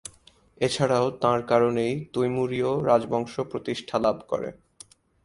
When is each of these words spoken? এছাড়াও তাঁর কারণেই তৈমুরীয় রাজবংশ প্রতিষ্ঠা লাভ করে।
এছাড়াও 0.61 1.05
তাঁর 1.21 1.39
কারণেই 1.45 1.93
তৈমুরীয় 2.13 2.71
রাজবংশ 2.85 3.33
প্রতিষ্ঠা 3.51 3.97
লাভ 3.99 4.17
করে। 4.27 4.49